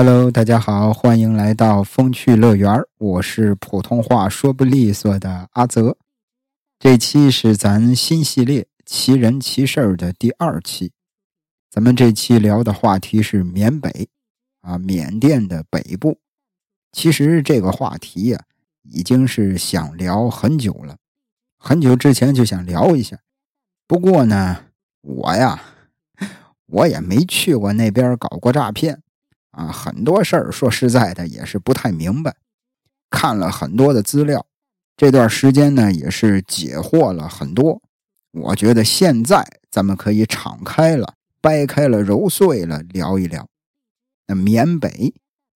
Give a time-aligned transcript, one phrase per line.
[0.00, 5.96] Hello，大家好，欢迎来到风趣乐园我是普通话说不利索的阿泽。
[6.78, 10.92] 这期是咱新系列奇人奇事的第二期。
[11.68, 14.08] 咱们这期聊的话题是缅北
[14.60, 16.20] 啊，缅甸的北部。
[16.92, 18.44] 其实这个话题呀，
[18.84, 20.98] 已经是想聊很久了，
[21.58, 23.18] 很久之前就想聊一下。
[23.88, 24.66] 不过呢，
[25.00, 25.60] 我呀，
[26.66, 29.02] 我也没去过那边搞过诈骗。
[29.58, 32.36] 啊，很多事儿说实在的也是不太明白，
[33.10, 34.46] 看了很多的资料，
[34.96, 37.82] 这段时间呢也是解惑了很多。
[38.30, 43.48] 我觉得现在咱们可以敞开了、掰开了、揉碎了聊一聊，
[44.28, 45.12] 那缅北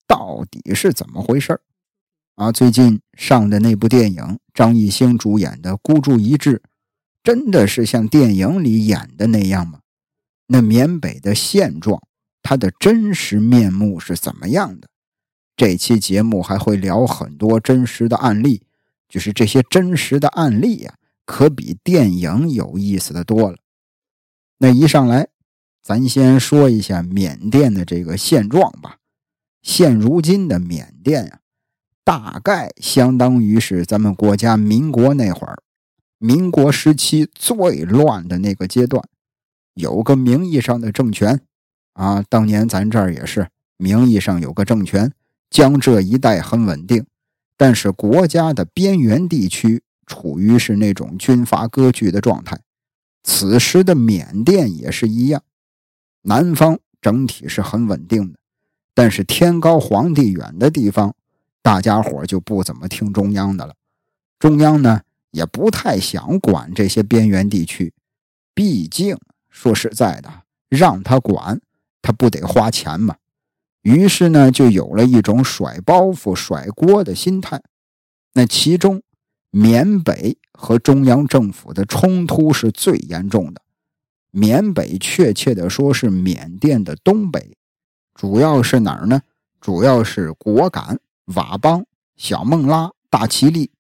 [0.09, 1.61] 到底是怎么回事
[2.34, 6.56] 啊，最近上的那部电影，张艺兴主演的《孤注一掷》，
[7.22, 9.78] 真的是像电影里演的那样吗？
[10.48, 12.03] 那缅北的现状？
[12.43, 14.89] 他的真实面目是怎么样的？
[15.55, 18.62] 这期节目还会聊很多真实的案例，
[19.09, 23.59] 就是这些真实的案例呀，可比电影有意思的多了。
[24.59, 25.29] 那一上来，
[25.83, 28.97] 咱先说一下缅甸的这个现状吧。
[29.61, 31.41] 现如今的缅甸呀，
[32.03, 35.62] 大概相当于是咱们国家民国那会儿，
[36.19, 39.05] 民国时期最乱的那个阶段，
[39.75, 41.41] 有个名义上的政权。
[41.93, 45.12] 啊，当年咱这儿也是名义上有个政权，
[45.51, 47.05] 江浙一带很稳定，
[47.57, 52.59] 但是国家的边缘地区处于是那种军阀割据的状态。
[53.23, 55.43] 此时的缅甸也是一样，
[56.23, 58.39] 南方整体是很稳定的，
[58.95, 61.15] 但是天高皇帝远的地方，
[61.62, 63.75] 大家伙就不怎么听中央的了。
[64.39, 67.93] 中央呢也不太想管这些边缘地区，
[68.55, 69.16] 毕竟
[69.50, 71.61] 说实在的，让他管。
[72.03, 73.17] 他不得花钱吗？
[73.83, 77.63] 于是呢，就有了一种甩包袱、甩锅的心态。
[78.35, 79.03] 那其中，
[79.51, 83.61] 缅北和中央政府的冲突是最严重的。
[84.31, 87.57] 缅北，确切的说是缅甸的东北，
[88.15, 89.23] 主要是哪儿呢？
[89.61, 91.84] 主要是果敢、佤邦、
[92.17, 93.71] 小孟拉、大其力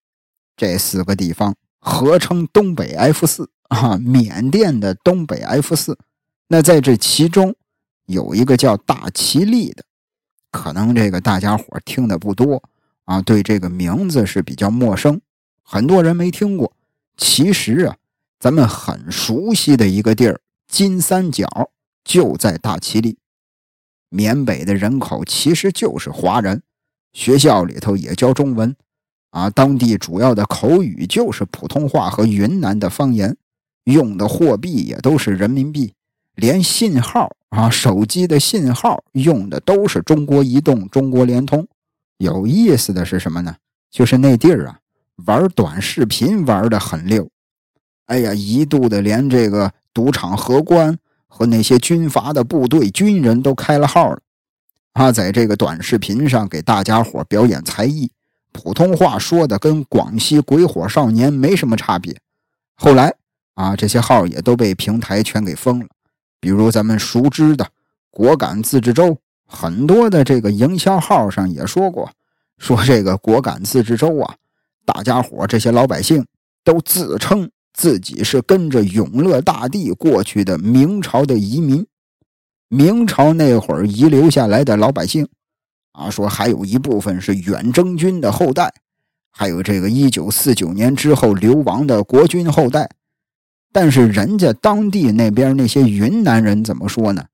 [0.56, 3.96] 这四个地方，合称东北 F 四啊。
[3.96, 5.96] 缅甸的东北 F 四。
[6.48, 7.54] 那在这其中。
[8.12, 9.82] 有一个叫大其力的，
[10.50, 12.62] 可能这个大家伙听的不多
[13.04, 15.20] 啊，对这个名字是比较陌生，
[15.62, 16.72] 很多人没听过。
[17.16, 17.96] 其实啊，
[18.38, 21.70] 咱们很熟悉的一个地儿金三角
[22.04, 23.18] 就在大其力。
[24.08, 26.62] 缅北的人口其实就是华人，
[27.12, 28.76] 学校里头也教中文
[29.30, 33.36] 啊，当地主要的口语就是普通话和云南的方言，
[33.84, 35.94] 用的货币也都是人民币。
[36.34, 41.68] 连信号啊，手机的信号用的都是中国移动、中国联通。
[42.16, 43.54] 有意思的是什么呢？
[43.90, 44.78] 就是那地儿啊，
[45.26, 47.28] 玩短视频玩的很溜。
[48.06, 54.20] 哎呀，一度的连这个赌场荷官和那些军阀的部队军人都开了号了
[54.94, 58.10] 啊，在这个短视频上给大家伙表演才艺，
[58.52, 62.16] 普通话说的跟广西鬼火少年没什么差别。
[62.76, 63.14] 后来
[63.56, 65.86] 啊，这些号也都被平台全给封了。
[66.42, 67.64] 比如咱们熟知的
[68.10, 69.16] 果敢自治州，
[69.46, 72.10] 很多的这个营销号上也说过，
[72.58, 74.34] 说这个果敢自治州啊，
[74.84, 76.26] 大家伙这些老百姓
[76.64, 81.86] 都自称自己是跟着永乐大帝过去的明朝的移民，
[82.68, 85.28] 明朝那会儿遗留下来的老百姓
[85.92, 88.74] 啊，说还有一部分是远征军的后代，
[89.30, 92.90] 还有这个一九四九年之后流亡的国军后代。
[93.74, 97.24] 但是人家当地那边那些云南人怎么说呢？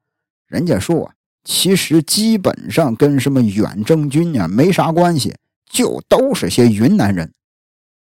[0.46, 1.12] 人家说，
[1.42, 5.34] 其实基本上跟什么远征军啊没啥关系，
[5.68, 7.32] 就都是些云南人。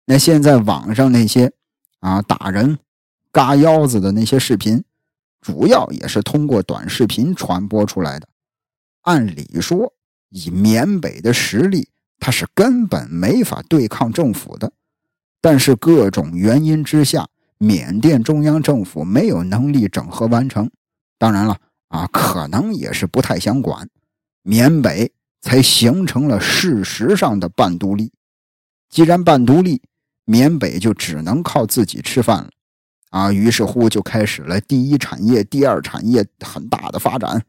[0.05, 1.51] 那现在网上那些
[2.01, 2.79] 啊打人、
[3.33, 4.85] 嘎腰子的那些视频，
[5.41, 8.29] 主要也是通过短视频传播出来的。
[9.03, 9.95] 按理说，
[10.29, 11.89] 以缅北的实力，
[12.21, 14.71] 他是根本没法对抗政府的。
[15.41, 17.27] 但是各种原因之下。
[17.59, 20.71] 缅甸中央政府没有能力整合完成，
[21.19, 21.59] 当然了
[21.89, 23.89] 啊，可能也是不太想管，
[24.43, 25.11] 缅北
[25.41, 28.13] 才形成了事实上的半独立。
[28.89, 29.83] 既然半独立，
[30.25, 32.51] 缅北就只能靠自己吃饭了，
[33.11, 37.45] 啊，于是乎就开始了第一产业、第二产业很大的发展。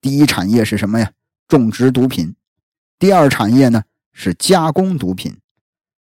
[0.00, 1.10] 第一产业是什么呀？
[1.48, 2.34] 种植毒品。
[2.98, 3.82] 第二产业呢
[4.12, 5.36] 是加工毒品，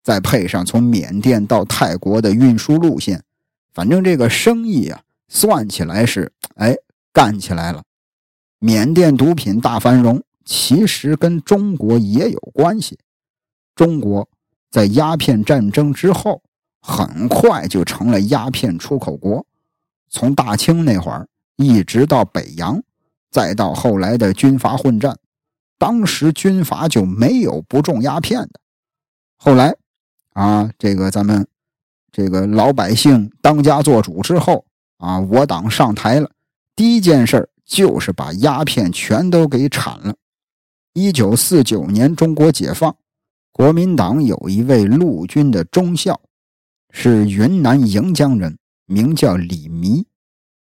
[0.02, 3.24] 再配上从缅甸到泰国的运输路线。
[3.74, 6.76] 反正这个生意啊，算起来是哎
[7.12, 7.84] 干起来了。
[8.60, 12.98] 缅甸毒品大繁荣，其实跟中国也有关系。
[13.76, 14.30] 中国
[14.70, 16.42] 在鸦片战争之后，
[16.82, 19.46] 很快就成了鸦片出口国。
[20.10, 22.82] 从大清那会儿，一直到北洋，
[23.32, 25.18] 再到后来的军阀混战，
[25.80, 28.60] 当时军阀就没有不种鸦片的。
[29.38, 29.76] 后来，
[30.34, 31.48] 啊，这个咱们
[32.14, 34.64] 这个老百姓当家做主之后，
[34.98, 36.30] 啊，我党上台了，
[36.76, 40.14] 第一件事就是把鸦片全都给铲了。
[40.94, 42.96] 一九四九年，中国解放，
[43.52, 46.22] 国民党有一位陆军的中校，
[46.92, 50.06] 是云南盈江人，名叫李弥。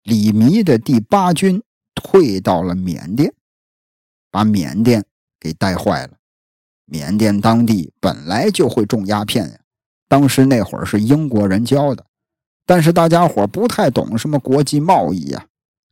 [0.04, 1.64] 李弥的第八军
[1.96, 3.34] 退到了缅甸，
[4.30, 5.06] 把缅甸
[5.40, 6.18] 给带坏了。
[6.84, 9.60] 缅甸当地本来就会种鸦片呀，
[10.10, 12.04] 当时那会儿是英国人教的，
[12.66, 15.46] 但是大家伙不太懂什么国际贸易呀。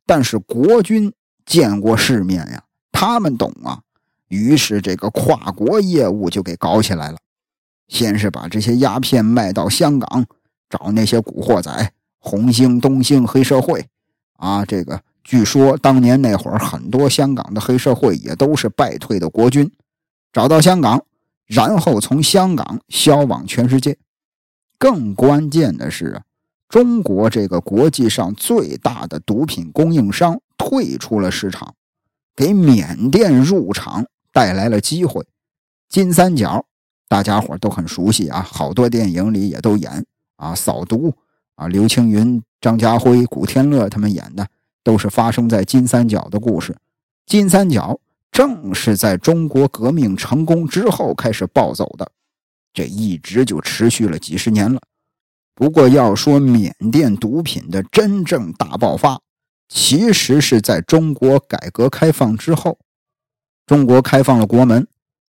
[0.05, 1.13] 但是国军
[1.45, 3.79] 见过世面呀，他们懂啊。
[4.29, 7.17] 于是这个跨国业务就给搞起来了。
[7.87, 10.25] 先是把这些鸦片卖到香港，
[10.69, 13.85] 找那些古惑仔，红星、东星、黑社会
[14.37, 14.65] 啊。
[14.65, 19.71] 这个据说当年那会儿，很多香港的黑社会也都是败退的国军。
[20.33, 21.05] 找到香港，
[21.45, 23.97] 然后从香港销往全世界。
[24.77, 26.21] 更关键的是，
[26.69, 31.73] 中国这个国际上最大的毒品供应商退出了市场，
[32.35, 35.25] 给缅甸入场带来了机会。
[35.89, 36.65] 金三角，
[37.07, 41.13] 大家伙都很熟悉啊，好多电影里也都演啊，扫毒
[41.55, 44.47] 啊，刘青云、张家辉、古天乐他们演的
[44.83, 46.75] 都是发生在金三角的故事。
[47.25, 47.99] 金三角。
[48.29, 52.11] 正是在中国革命成功之后开始暴走的，
[52.73, 54.81] 这一直就持续了几十年了。
[55.55, 59.19] 不过要说缅甸毒品的真正大爆发，
[59.67, 62.77] 其实是在中国改革开放之后。
[63.65, 64.87] 中国开放了国门，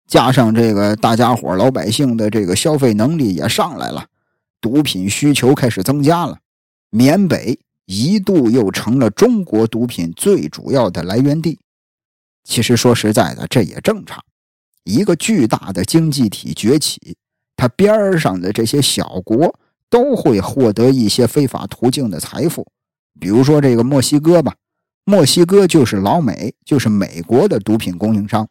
[0.07, 4.07] 加上这个大家伙老百姓的这个消费能力也上来了，
[4.61, 6.39] 毒品需求开始增加了。
[6.91, 11.61] 缅北一度又成了中国毒品最主要的来源地。
[12.43, 14.25] 其实说实在的，这也正常。
[14.85, 17.17] 一个巨大的经济体崛起，
[17.57, 19.59] 它边上的这些小国
[19.89, 22.67] 都会获得一些非法途径的财富。
[23.21, 24.55] 比如说这个墨西哥吧，
[25.05, 28.49] 墨西哥就是老美，就是美国的毒品供应商。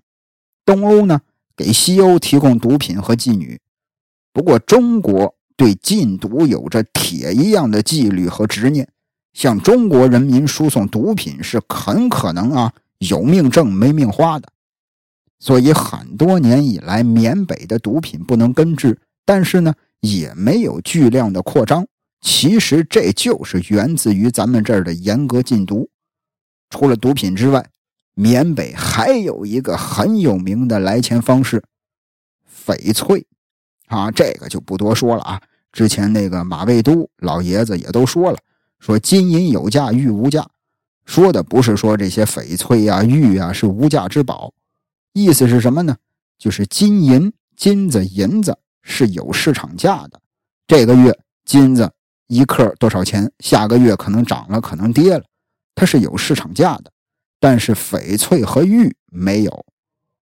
[0.66, 1.22] 东欧呢，
[1.56, 3.60] 给西欧提供毒品和妓女。
[4.32, 8.88] 不过中国对禁毒有着铁一样的纪律和执念，
[9.34, 12.74] 向中国人民输送毒品是很可能啊。
[13.00, 14.48] 有命挣没命花的，
[15.44, 21.86] 所以很多年以来，缅北的毒品不能根治，但是呢，也没有巨量的扩张。
[22.22, 25.90] 其实这就是源自于咱们这儿的严格禁毒。
[26.70, 27.70] 除了毒品之外，
[28.14, 31.62] 缅北还有一个很有名的来钱方式——
[32.66, 33.28] 翡翠。
[33.88, 35.42] 啊，这个就不多说了啊。
[35.74, 38.38] 之前那个马未都老爷子也都说了，
[38.80, 40.48] 说金银有价，玉无价。
[41.06, 44.54] 说的不是说这些翡翠呀、玉啊是无价之宝，
[45.14, 45.96] 意思是什么呢？
[46.38, 50.20] 就是金银、金子、银子是有市场价的。
[50.68, 51.92] 这个月金子
[52.28, 53.32] 一克多少钱？
[53.40, 55.24] 下个月可能涨了，可能跌了，
[55.76, 56.92] 它是有市场价的。
[57.40, 59.66] 但是翡翠和玉没有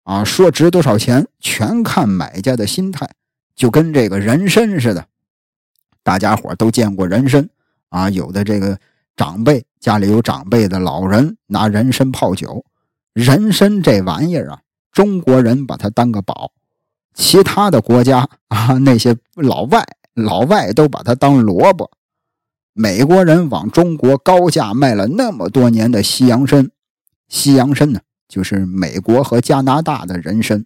[0.04, 3.08] 啊，说值多少钱全看买家的心态，
[3.54, 5.06] 就跟这个人参似的。
[6.02, 7.48] 大家伙都见过人参
[7.88, 8.78] 啊，有的这个。
[9.16, 12.64] 长辈家里有长辈的老人拿人参泡酒，
[13.14, 14.60] 人参这玩意儿啊，
[14.98, 16.50] 中国人把它当个宝，
[17.14, 21.88] 其他的国家啊，那些老外老外都把它当萝卜。
[22.72, 26.68] 美国人往中国高价卖了那么多年的西洋参，
[27.28, 30.64] 西洋参呢，就是美国和加拿大的人参，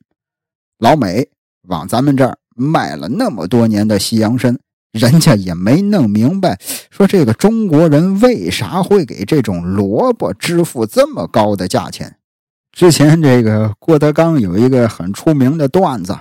[0.78, 1.28] 老美
[1.68, 4.58] 往咱们这儿卖了那么多年的西洋参。
[4.92, 6.58] 人家也没弄明白，
[6.90, 12.16] 说这个中国人为啥会给这种萝卜支付这么高的价钱？
[12.72, 16.18] 之前这个郭德纲有一个很出名的段子，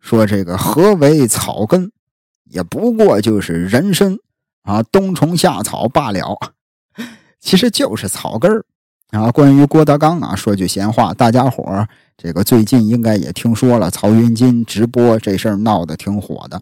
[0.00, 1.92] 说这个何为草根，
[2.44, 4.16] 也不过就是人参
[4.62, 6.38] 啊，冬虫夏草罢了，
[7.38, 8.64] 其实就是草根儿
[9.10, 9.30] 啊。
[9.30, 11.86] 关于郭德纲啊，说句闲话，大家伙儿
[12.16, 16.60] 这个最近应该也听说了，曹云金直播这事儿闹得挺火的。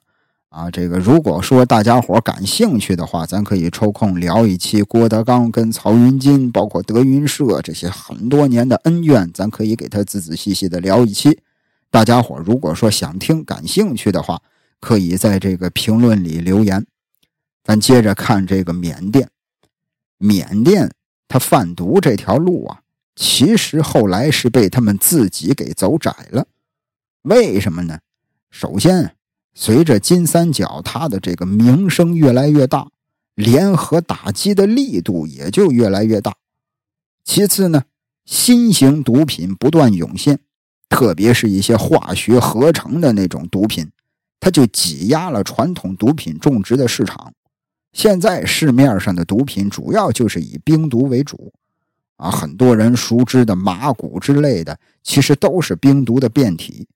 [0.53, 11.41] 啊，这个如果说大家伙感兴趣的话，咱可以抽空聊一期郭德纲跟曹云金，包括德云社这些很多年的恩怨，咱可以给他仔仔细细的聊一期。
[11.91, 14.43] 大家伙如果说想听、感兴趣的话，
[14.79, 16.87] 可以在这个评论里留言。
[17.65, 19.31] 咱接着看这个缅甸，
[20.19, 20.91] 缅甸
[21.29, 22.81] 它贩毒这条路啊，
[23.17, 26.47] 其实后来是被他们自己给走窄了。
[27.23, 28.01] 为什么呢？
[28.51, 29.15] 首先，
[29.55, 32.89] 随着金三角它的这个名声越来越大，
[33.35, 36.35] 联合打击的力度也就越来越大。
[37.25, 37.85] 其次呢，
[38.25, 40.41] 新型毒品不断涌现，
[40.89, 43.91] 特别是一些化学合成的那种毒品，
[44.41, 47.33] 它就挤压了传统毒品种植的市场。
[47.93, 51.53] 现在市面上的毒品主要就是以冰毒为主，
[52.17, 56.89] 啊，很多人熟知的麻古之类的，其实都是冰毒的变体。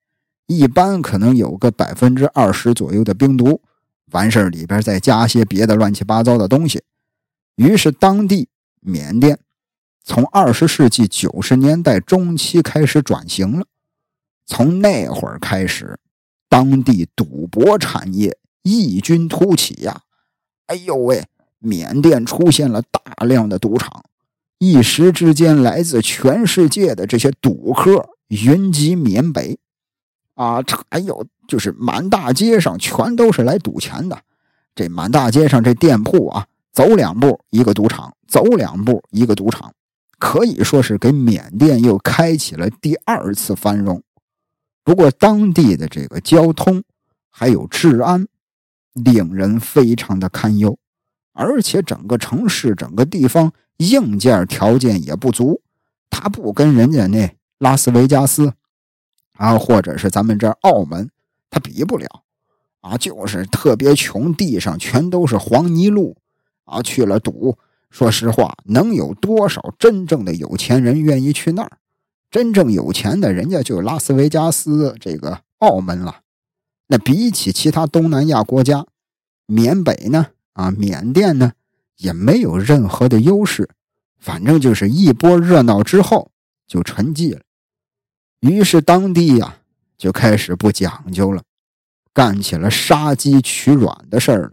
[0.47, 3.61] 一般可能有个百分之二十左右的冰毒，
[4.13, 6.83] 完事儿里边再加些别的乱七八糟的东西。
[7.57, 8.49] 于是，当地
[8.81, 9.39] 缅甸
[10.05, 13.67] 从二十世纪九十年代中期开始转型了。
[14.47, 15.99] 从那会儿开始，
[16.49, 20.03] 当地赌博产业异军突起呀。
[20.67, 21.25] 哎呦喂！
[21.59, 24.05] 缅甸出现了大量的赌场，
[24.59, 29.59] 一时之间，来自全世界的这些赌客云集缅北，
[30.37, 34.17] 啊，还有就是满大街上全都是来赌钱的。
[34.77, 39.73] 这满大街上这店铺啊，走两步一个赌场，走两步一个赌场，
[40.21, 44.01] 可以说是给缅甸又开启了第二次繁荣。
[44.85, 46.85] 不过，当地的这个交通
[47.31, 48.27] 还有治安。
[49.05, 50.79] 令人非常的堪忧，
[51.35, 55.61] 而且整个城市、整个地方硬件条件也不足，
[56.09, 58.55] 它不跟人家那拉斯维加斯
[59.37, 61.11] 啊，或者是咱们这澳门，
[61.51, 62.07] 它比不了
[62.81, 66.17] 啊，就是特别穷，地上全都是黄泥路
[66.65, 67.57] 啊，去了赌，
[67.91, 71.79] 说实话，能有多少真正的有钱人愿意去那儿？
[72.31, 76.21] 真正有钱的人家就拉斯维加斯这个澳门了。
[76.89, 78.87] 那比起其他东南亚国家，
[79.47, 80.27] 缅北呢？
[80.53, 81.53] 啊，缅甸呢，
[81.97, 83.69] 也没有任何的优势。
[84.19, 86.31] 反正就是一波热闹之后
[86.67, 87.41] 就沉寂了。
[88.49, 89.57] 于是当地呀
[89.99, 91.43] 就开始不讲究了，
[92.13, 94.53] 干起了杀鸡取卵的事儿了。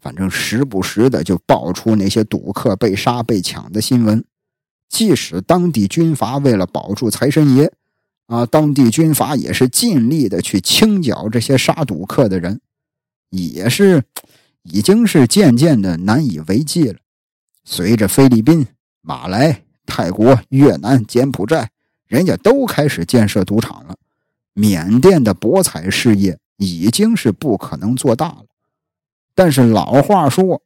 [0.00, 4.24] 反正时不时的就爆出那些赌客被杀被抢的新闻。
[4.88, 7.72] 即使当地军阀为了保住财神爷。
[8.26, 12.60] 啊，当地军阀也是尽力的去清剿这些杀赌客的人，
[13.30, 14.02] 也是
[14.64, 16.98] 已经是渐渐的难以为继了。
[17.62, 18.66] 随着菲律宾、
[19.00, 21.70] 马来、泰国、越南、柬埔寨，
[22.06, 23.96] 人家都开始建设赌场了，
[24.52, 28.44] 缅甸的博彩事业已经是不可能做大了。
[29.34, 30.62] 但是老话说，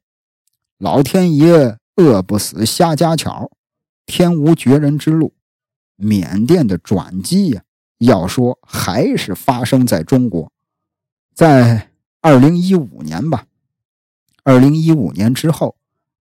[0.77, 3.51] 老天爷饿不死瞎家巧，
[4.05, 5.33] 天无绝人之路。
[5.97, 7.63] 缅甸的转机呀，
[7.99, 10.51] 要说还是发生在中国，
[11.33, 11.89] 在
[12.21, 13.45] 二零一五年吧。
[14.43, 15.75] 二零一五年之后，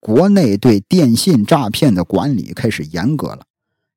[0.01, 3.45] 国内对电信诈骗的管理开始严格了，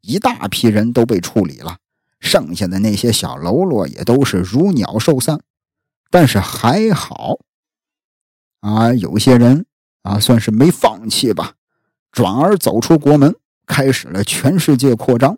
[0.02, 1.78] 一大批人都被处理了，
[2.20, 5.42] 剩下的那些小喽啰也都是如鸟兽散。
[6.10, 7.40] 但是还好，
[8.62, 9.66] 啊，有些人
[10.02, 11.54] 啊，算是没放弃吧，
[12.12, 13.36] 转而走出国门，
[13.68, 15.38] 开始了全世界扩张。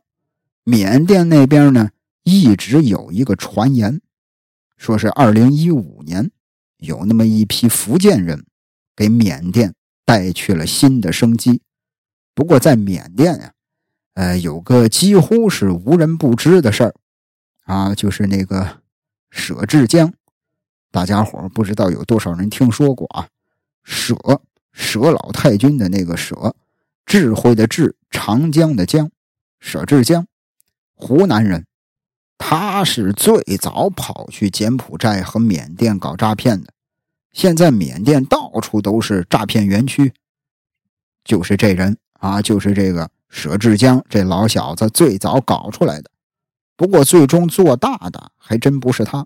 [0.63, 1.89] 缅甸那边呢，
[2.23, 3.99] 一直有一个传言，
[4.77, 6.31] 说是二零一五年
[6.77, 8.45] 有那么一批福建人
[8.95, 9.73] 给缅甸
[10.05, 11.61] 带去了新的生机。
[12.33, 13.53] 不过在缅甸呀，
[14.21, 16.93] 呃，有个几乎是无人不知的事儿
[17.65, 18.81] 啊，就是那个
[19.31, 20.13] 舍治江，
[20.91, 23.27] 大家伙不知道有多少人听说过啊？
[23.83, 24.15] 舍
[24.71, 26.55] 舍老太君的那个舍，
[27.03, 29.09] 智慧的智，长江的江，
[29.59, 30.27] 舍治江。
[30.93, 31.65] 湖南人，
[32.37, 36.71] 他是最早跑去柬埔寨和缅甸搞诈骗的。
[37.31, 40.13] 现在缅甸到处都是诈骗园区，
[41.23, 46.11] 就是这人啊，就是这个佘志江这老小子最早搞出来的。
[46.75, 49.25] 不过最终做大的还真不是他，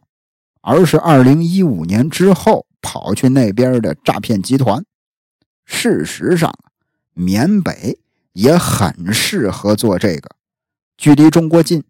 [0.62, 4.84] 而是二零一五年之后跑去那边的诈骗集团。
[5.64, 6.54] 事实上，
[7.14, 7.98] 缅北
[8.34, 10.30] 也很适合做这个。
[10.98, 11.84] 距离中国近，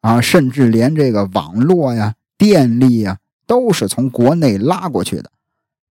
[0.00, 5.30] 啊，甚至连这个网络呀、电力呀，都是从国内拉过去的。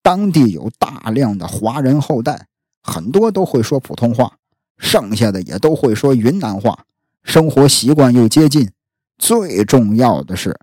[0.02, 2.46] 当地有大量的华人后代，
[2.82, 4.36] 很多都会说普通话，
[4.76, 6.84] 剩下的也都会说云南话，
[7.22, 8.70] 生活习惯又接近。
[9.16, 10.58] 最重要的是，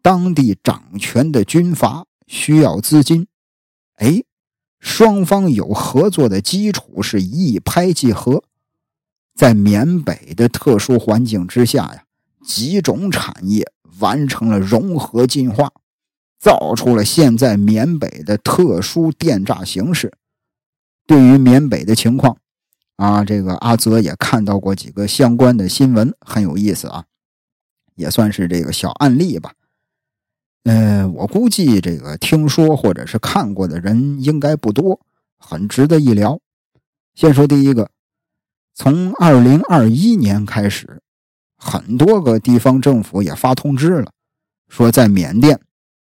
[0.00, 3.26] 当地掌权的军阀需要资金，
[3.96, 4.22] 哎，
[4.78, 8.44] 双方有合作的基础，是一拍即合。
[9.34, 12.04] 在缅北的特殊环境之下呀，
[12.44, 15.72] 几种产业完成了融合进化，
[16.38, 20.12] 造出了现在缅北的特殊电诈形式。
[21.06, 22.38] 对于缅北的情况，
[22.96, 27.04] 啊，这个阿泽也看到过几个相关的新闻，很有意思啊，
[27.94, 29.52] 也算是这个小案例吧。
[30.64, 35.00] 呃，我估计这个听说或者是看过的人应该不多，
[35.38, 36.40] 很值得一聊。
[37.14, 37.90] 先说第一个，
[38.74, 41.02] 从二零二一年开始，
[41.56, 44.10] 很多个地方政府也发通知了，
[44.68, 45.60] 说在缅甸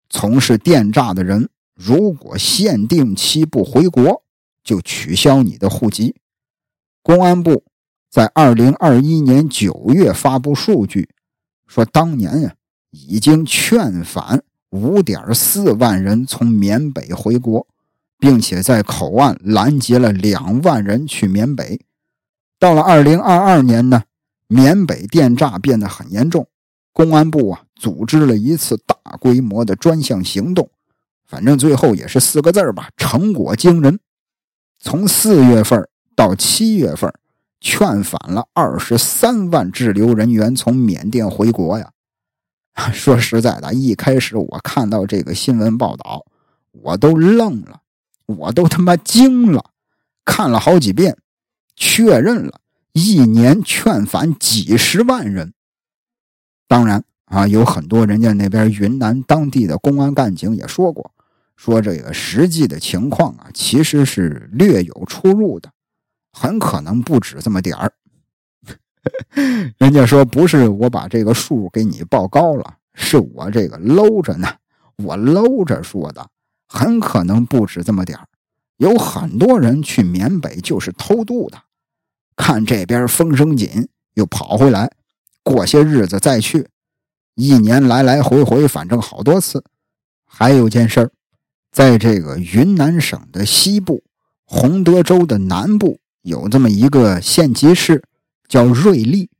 [0.09, 4.23] 从事电诈的人，如果限定期不回国，
[4.63, 6.15] 就取消你的户籍。
[7.03, 7.63] 公安部
[8.09, 11.09] 在二零二一年九月发布数据，
[11.67, 12.55] 说当年呀
[12.89, 14.41] 已经劝返。
[14.69, 17.67] 五点四万人从缅北回国，
[18.17, 21.79] 并且在口岸拦截了两万人去缅北。
[22.57, 24.01] 到了二零二二年呢，
[24.47, 26.47] 缅北电诈变得很严重，
[26.91, 30.67] 公安部啊组织了一次大规模的专项行动，
[31.23, 33.99] 反正最后也是四个字吧，成果惊人。
[34.79, 37.13] 从四月份到七月份，
[37.59, 41.91] 劝返了二十三万滞留人员从缅甸回国呀。
[42.91, 46.25] 说实在的，一开始我看到这个新闻报道，
[46.71, 47.81] 我都愣了，
[48.25, 49.65] 我都他妈惊了，
[50.25, 51.15] 看了好几遍，
[51.75, 52.59] 确认了，
[52.93, 55.53] 一年劝返几十万人。
[56.67, 61.11] 当然啊，有很多人家那边云南当地的公安干警也说过，
[61.55, 65.71] 说这个实际的情况啊，其实是略有出入的，
[66.33, 67.93] 很可能不止这么点儿。
[69.77, 74.47] 人家说不是我把这个数给你报高了，是我这个搂着呢，
[74.97, 76.27] 我搂着说的，
[76.67, 78.27] 很可能不止这么点儿
[78.77, 81.57] 有很多人去缅北就是偷渡的，
[82.35, 84.91] 看这边风声紧，又跑回来，
[85.43, 86.67] 过些日子再去，
[87.35, 89.63] 一年来来回回，反正好多次。
[90.25, 91.11] 还有件事
[91.71, 94.03] 在这个云南省的西部，
[94.45, 98.03] 洪德州的南部，有这么一个县级市。
[98.49, 99.31] 叫瑞丽，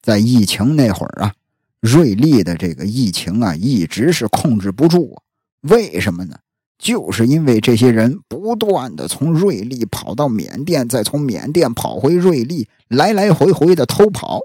[0.00, 1.34] 在疫情那会儿啊，
[1.80, 5.20] 瑞丽的这个疫情啊，一直是控制不住。
[5.62, 6.38] 为什么呢？
[6.78, 14.42] 就是因为这些人不断的从瑞丽跑到缅甸，再从缅甸跑回瑞丽，来来回回的偷跑，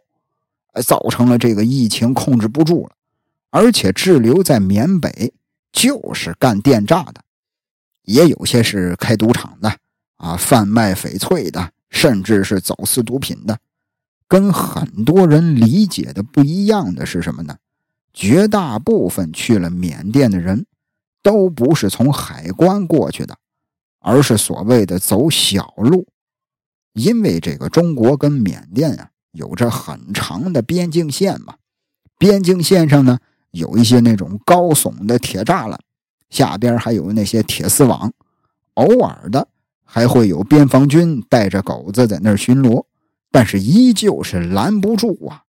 [0.83, 2.93] 造成了这个疫情控制不住了。
[3.51, 5.33] 而且滞留在缅北
[5.71, 7.21] 就是干电诈的，
[8.05, 9.77] 也有些是开赌场的
[10.21, 13.57] 啊，贩卖翡翠的，甚至是走私毒品的。
[14.27, 17.57] 跟很多人理解的不一样的是什么呢？
[18.13, 20.67] 绝大部分去了缅甸的人，
[21.23, 23.35] 都不是从海关过去的，
[23.99, 26.07] 而是所谓的走小路。
[26.93, 31.55] 因为这个中国跟缅甸啊有着很长的边境线嘛，
[32.17, 33.17] 边境线上呢
[33.49, 35.79] 有一些那种高耸的铁栅栏，
[36.29, 38.13] 下边还有那些铁丝网，
[38.75, 39.47] 偶尔的
[39.93, 42.85] 还会有边防军带着狗子在那儿巡逻。
[43.29, 45.43] 但是依旧是拦不住啊，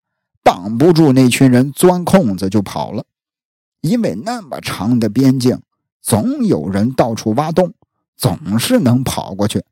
[0.43, 3.05] 挡不住那群人钻空子就跑了，
[3.83, 5.61] 因为那么长的边境，
[6.01, 7.75] 总有人到处挖洞，
[8.17, 9.63] 总是能跑过去。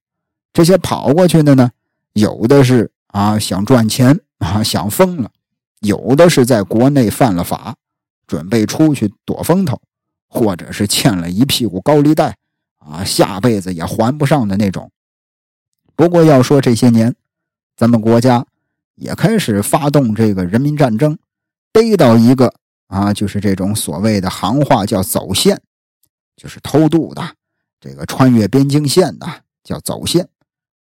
[0.53, 1.71] 这些跑过去的呢，
[2.13, 5.31] 有的是啊想赚钱啊想疯了，
[5.81, 7.77] 有的是在国内犯了法，
[8.27, 9.81] 准备出去躲风头，
[10.29, 12.37] 或者是欠了一屁股高利贷
[12.91, 14.91] 啊下辈子也还不上的那种。
[15.95, 17.15] 不过要说这些年。
[17.77, 18.45] 咱们国家
[18.97, 21.17] 也开始发动这个人民战争，
[21.73, 22.53] 逮到一个
[22.89, 25.63] 啊，就是这种所谓的行话叫走线，
[26.35, 27.37] 就是偷渡的，
[27.79, 30.29] 这个穿越边境线的叫走线，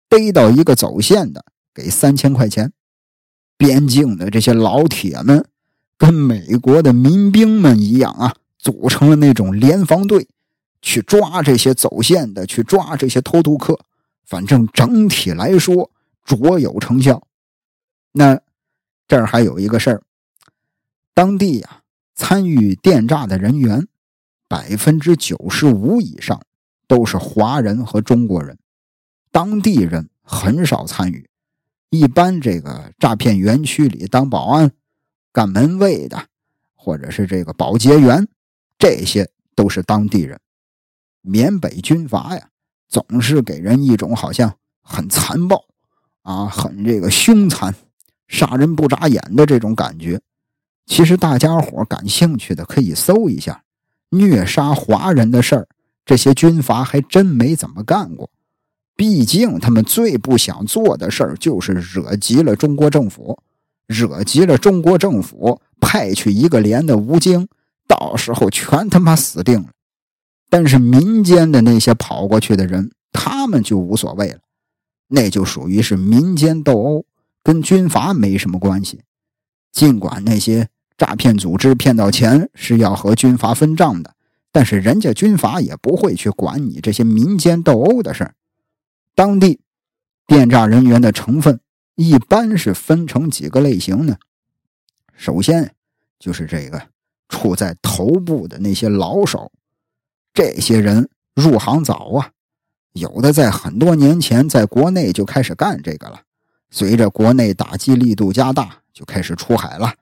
[0.08, 2.72] 逮到一个走线的给三千块钱。
[3.56, 5.46] 边境的这些老铁们
[5.96, 10.26] 跟美国的民兵们一样啊，组成了那种联防队，
[10.82, 13.78] 去抓这些走线的，去抓这些偷渡客。
[14.24, 15.90] 反正整体来说。
[16.28, 17.26] 卓有成效。
[18.12, 18.38] 那
[19.06, 20.02] 这儿还有一个事儿，
[21.14, 21.80] 当地呀
[22.14, 23.88] 参与电诈的人员，
[24.46, 26.38] 百分之九十五以上
[26.86, 28.58] 都是华人和中国人，
[29.32, 31.30] 当地人很少参与。
[31.88, 34.70] 一般这个诈骗园区里当保安、
[35.32, 36.26] 干门卫的，
[36.74, 38.28] 或者是这个保洁员，
[38.78, 40.38] 这些都是当地人。
[41.22, 42.48] 缅北军阀呀，
[42.88, 45.64] 总是给人一种好像很残暴。
[46.22, 47.74] 啊，很这个凶残，
[48.26, 50.20] 杀人不眨眼的这种感觉。
[50.84, 53.62] 其实大家伙感兴趣的可以搜一下，
[54.10, 55.68] 虐杀华人的事儿，
[56.04, 58.28] 这些军阀还真没怎么干过。
[58.94, 63.38] 毕竟他们最不想做的事儿就是惹急了中国政府，
[63.86, 67.48] 惹急了中国政府派去一个连的吴京，
[67.86, 69.68] 到时候全他妈死定了。
[70.48, 74.40] 但是民间的那些跑过去的人，他们就无所谓了。
[75.08, 77.06] 那就属于是民间斗殴，
[77.42, 79.00] 跟军阀没什么关系。
[79.72, 84.14] 尽管那些诈骗组织骗到钱是要和军阀分账的，
[84.50, 88.34] 但是人家军阀也不会去管你这些民间斗殴的事儿。
[89.14, 89.60] 当地
[90.26, 91.60] 电诈人员的成分
[91.94, 94.16] 一般是分成几个类型呢？
[95.14, 95.74] 首先
[96.18, 96.80] 就是这个
[97.28, 99.50] 处在头部的那些老手，
[100.32, 102.30] 这些人入行早啊，
[102.92, 106.20] 有的在很多年前在国内就开始干这个了。
[106.70, 109.94] 随着国内打击力度加大，就开始出海了，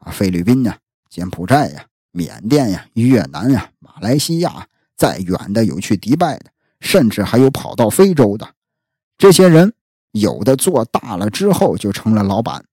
[0.00, 0.76] 啊，菲律宾呀、
[1.08, 6.46] 柬埔寨呀、缅甸呀、越南呀、马来西亚，再远的有去迪拜的，
[6.80, 8.48] 甚至还有跑到非洲的。
[9.16, 9.72] 这些人
[10.12, 12.64] 有的做大了之后就成了老板，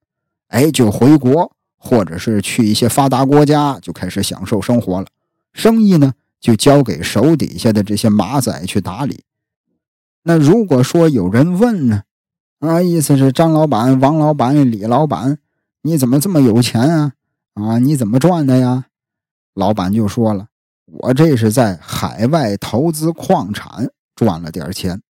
[0.48, 5.08] 哎，就回国或者是去一些发达国家就开始享受生活了。
[5.54, 6.14] 生意呢
[6.46, 9.24] 就交给手底下的这些马仔去打理。
[10.22, 12.04] 那如果说有人问呢？
[12.60, 15.40] 啊，意思是张老板、王老板、李老板，
[15.82, 17.14] 你怎么这么有钱啊？
[17.56, 18.86] 啊，你怎么赚的呀？
[19.56, 20.50] 老板就说了
[20.86, 25.02] ：“我这是在海外投资矿产赚了点钱。”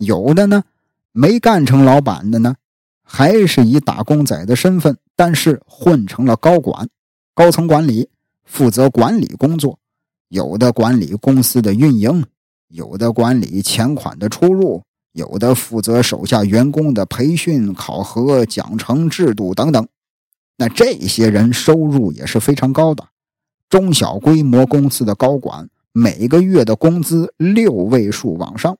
[0.00, 0.64] 有的呢，
[1.12, 2.56] 没干成老板的呢，
[3.02, 6.88] 还是以打工仔的身份，但是混成了高管、
[7.34, 8.08] 高层管理，
[8.46, 9.78] 负责管理工作。
[10.28, 12.24] 有的管理公司的运营，
[12.68, 14.82] 有的管理钱款的出入。
[15.12, 19.88] 有的负责手下员工的培训、考核、奖惩制度等等，
[20.58, 23.08] 那这些人收入也是非常高的。
[23.68, 28.78] 中小规模公司的高管每个月的工资六位数往上。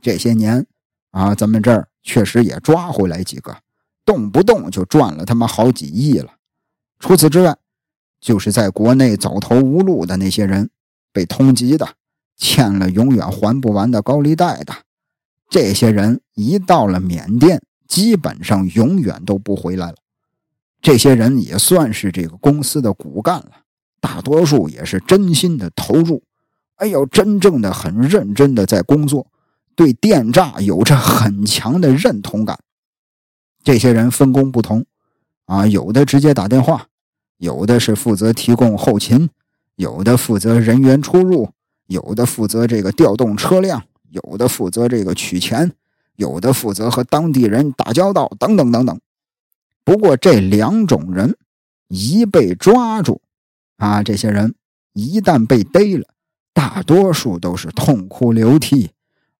[0.00, 0.66] 这些年
[1.12, 3.56] 啊，咱们这儿确实也抓回来几个，
[4.04, 6.32] 动不动就赚了他妈好几亿了。
[6.98, 7.56] 除此之外，
[8.20, 10.70] 就是在国内走投无路的那些人，
[11.12, 11.88] 被通缉的，
[12.36, 14.74] 欠了永远还不完的高利贷的。
[15.48, 19.96] 这些人一到了缅甸，基本上永远都不回来了。
[20.80, 23.50] 这些人也算是这个公司的骨干了，
[24.00, 26.22] 大多数也是真心的投入，
[26.76, 29.26] 哎呦，真正的很认真的在工作，
[29.74, 32.58] 对电诈有着很强的认同感。
[33.64, 34.84] 这些人分工不同，
[35.46, 36.86] 啊，有的直接打电话，
[37.38, 39.30] 有的是负责提供后勤，
[39.76, 41.50] 有的负责人员出入，
[41.86, 43.82] 有的负责这个调动车辆。
[44.10, 45.70] 有的负责这个取钱，
[46.16, 49.00] 有的负责和当地人打交道，等等等等。
[49.84, 51.36] 不过这两种人
[51.88, 53.20] 一被抓住，
[53.76, 54.54] 啊，这些人
[54.94, 56.06] 一旦被逮了，
[56.54, 58.92] 大多数都是痛哭流涕，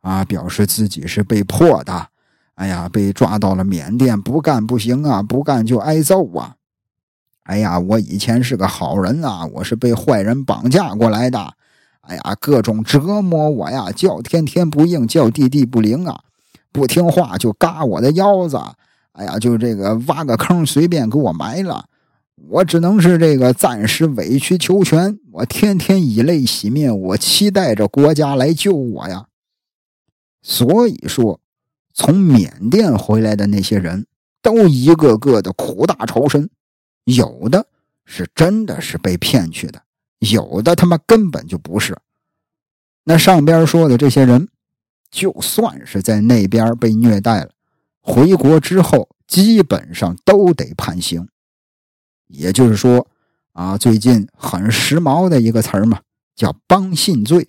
[0.03, 2.09] 啊，表示自己是被迫的。
[2.57, 6.57] 哎呀，被抓到了缅甸，不干不行啊，不干就挨揍啊。
[7.49, 11.55] 哎呀，我以前是个好人啊，我是被坏人绑架过来的。
[12.03, 16.21] 哎呀，各种折磨我呀，叫天天不应，叫地地不灵啊！
[16.71, 18.61] 不听话就嘎我的腰子，
[19.13, 21.87] 哎呀，就这个挖个坑随便给我埋了。
[22.51, 29.25] 我只能是这个暂时委曲求全，我天天以泪洗面，我期待着国家来救我呀。
[30.43, 31.41] 所以说，
[31.95, 34.05] 从缅甸回来的那些人
[34.43, 36.51] 都一个个的苦大仇深，
[37.15, 37.67] 有的
[38.05, 39.83] 是真的是被骗去的。
[40.19, 41.97] 有的他妈根本就不是。
[43.05, 44.49] 那上边说的这些人，
[45.11, 47.51] 就算是在那边被虐待了，
[48.01, 51.29] 回国之后基本上都得判刑。
[52.27, 53.09] 也就是说，
[53.53, 56.03] 啊，最近很时髦的一个词儿嘛，
[56.37, 57.49] 叫帮信罪。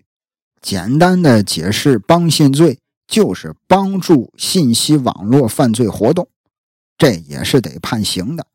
[0.62, 6.30] 简单的解释，帮信罪就是帮助信息网络犯罪活动，
[6.98, 8.46] 这也是得判刑的。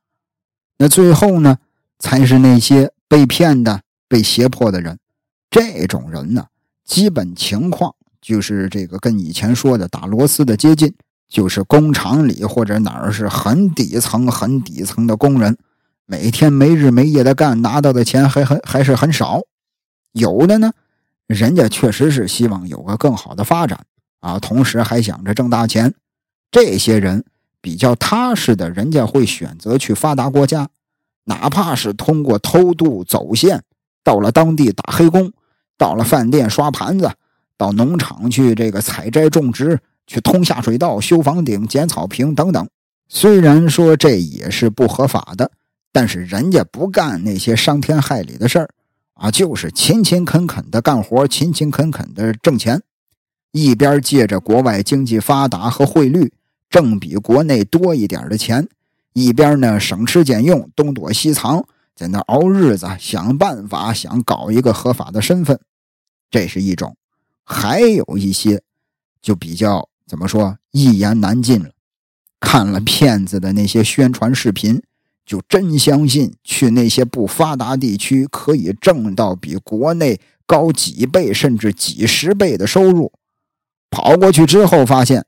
[0.79, 1.59] 那最后呢，
[1.99, 3.81] 才是那些被骗的。
[4.07, 4.97] 被胁迫的人，
[5.51, 6.47] 这种人呢，
[6.85, 10.95] 基本情况就是这个跟以前说的打螺丝的接近，
[11.27, 15.57] 就是工厂里或者哪儿是很底层、很底层的工人，
[16.07, 19.41] 每天没日没夜的干，拿到的钱还很还是很少。
[20.13, 20.73] 有的呢，
[21.27, 23.85] 人家确实是希望有个更好的发展
[24.21, 25.93] 啊，同时还想着挣大钱。
[26.53, 27.25] 这些人
[27.65, 30.69] 比较踏实的，人家会选择去发达国家，
[31.25, 33.63] 哪怕是通过偷渡走线。
[34.03, 35.33] 到了当地打黑工，
[35.79, 37.11] 到了饭店刷盘子，
[37.57, 42.69] 到农场去这个采摘种植，去通下水道、修房顶、剪草坪等等。
[43.09, 45.51] 虽然说这也是不合法的，
[45.91, 48.69] 但是人家不干那些伤天害理的事儿
[49.15, 52.83] 啊，就是勤勤恳恳的干活，勤勤恳恳的挣钱，
[53.53, 56.31] 一边借着国外经济发达和汇率
[56.75, 58.67] 挣比国内多一点的钱，
[59.13, 61.65] 一边呢省吃俭用，东躲西藏。
[61.95, 65.61] 在那熬日子，想办法想搞一个合法的身份，
[66.29, 66.95] 这是一种；
[67.45, 68.61] 还有一些
[69.23, 71.71] 就比较怎么说一言难尽了。
[72.41, 74.83] 看了骗子的那些宣传视频，
[75.25, 83.13] 就真相信去那些不发达地区可以挣到比国内高几倍甚至几十倍的收入。
[83.91, 85.25] 跑过去之后发现，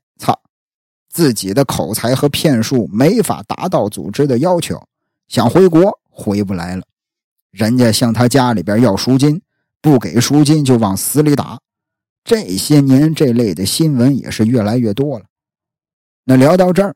[1.09, 4.81] 自己的口才和骗术没法达到组织的要求，
[5.27, 6.83] 想回国回不来了。
[7.51, 9.41] 人家向他家里边要赎金，
[9.81, 11.59] 不给赎金就往死里打。
[12.23, 15.25] 这些年这类的新闻也是越来越多了。
[16.25, 16.95] 那聊到这儿。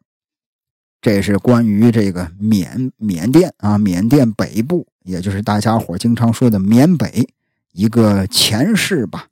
[1.02, 7.28] 这是关于这个缅缅甸啊，缅甸北部，也就是大家伙经常说的缅北
[7.72, 9.26] 一个前世吧，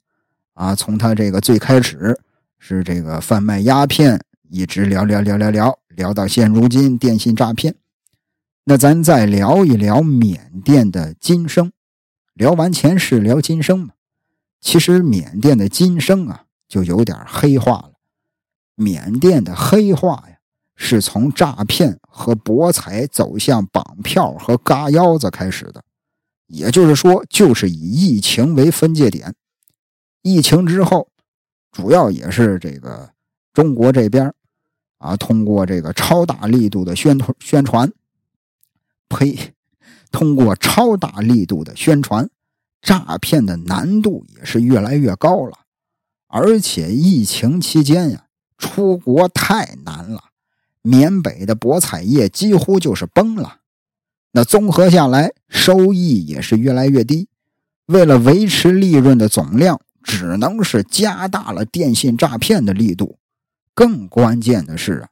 [0.54, 2.18] 啊，从他这个最开始
[2.58, 7.76] 是这个贩卖鸦片，一直聊聊聊聊聊聊到现如今电信诈骗。
[8.64, 11.72] 那咱再聊一聊缅甸的今生，
[12.34, 13.90] 聊完前世聊今生嘛。
[14.60, 17.92] 其实缅甸的今生啊，就有点黑化了。
[18.74, 20.36] 缅甸的黑化呀。
[20.82, 25.84] 是从诈骗和博彩走向绑票和嘎腰子开始的，
[26.46, 29.34] 也就是说，就是以疫情为分界点。
[30.22, 31.10] 疫情之后，
[31.70, 33.10] 主要也是这个
[33.52, 34.32] 中国这边
[35.00, 37.90] 啊，通过这个超大力度的宣传宣传，
[39.08, 39.54] 呸，
[40.12, 42.28] 通过超大力度的宣传，
[42.82, 45.60] 诈骗的难度也是越来越高了。
[46.28, 48.26] 而且疫情期间呀，
[48.58, 50.24] 出国太难了。
[50.82, 53.60] 缅北的博彩业几乎就是崩了，
[54.32, 57.28] 那综合下来，收益也是越来越低。
[57.86, 63.18] 为了维持利润的总量，只能是加大了电信诈骗的力度。
[63.74, 65.08] 更关键的是啊，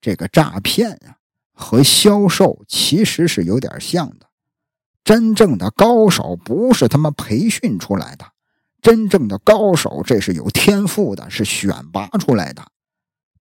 [0.00, 1.16] 这个诈骗啊
[1.52, 4.26] 和销售其实是有点像的。
[5.04, 8.24] 真正的高手不是他妈培训出来的，
[8.80, 12.64] 真正的高手这是有天赋的，是选拔出来的。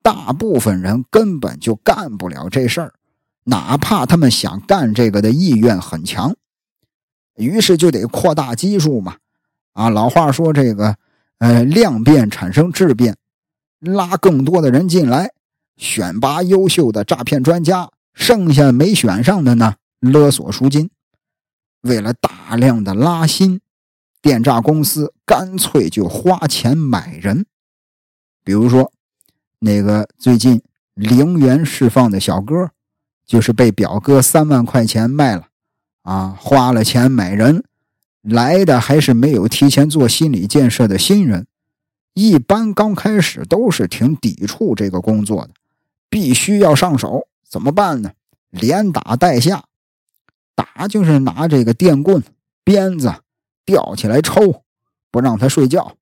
[0.02, 2.94] 大部分人根本就干不了这事儿，
[3.44, 6.36] 哪怕他们想干这个的意愿很强，
[7.36, 9.18] 于是就得扩大基数嘛。
[9.74, 10.98] 啊，老话说这个，
[11.38, 13.16] 呃，量变产生质变，
[13.82, 15.32] 拉更多的人进来，
[15.76, 20.89] 选拔优秀的诈骗专家，剩下没选上的呢，勒索赎金。
[21.82, 23.60] 为了大量的拉新，
[24.22, 27.46] 电诈公司干脆就花钱买人，
[28.46, 28.94] 比如说。
[29.63, 30.60] 那个最近
[30.96, 32.72] 零元释放的小哥，
[33.28, 35.50] 就是被表哥三万块钱卖了，
[36.02, 37.63] 啊，花了钱买人
[38.24, 41.46] 来的，还是没有提前做心理建设的新人。
[42.13, 45.52] 一般刚开始都是挺抵触这个工作的，
[46.10, 48.12] 必须要上手，怎么办呢？
[48.50, 49.63] 连打带吓，
[50.56, 52.24] 打就是拿这个电棍、
[52.63, 53.13] 鞭子
[53.63, 54.63] 吊起来抽，
[55.10, 55.93] 不让他睡觉；